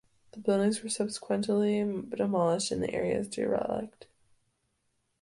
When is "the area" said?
2.81-3.19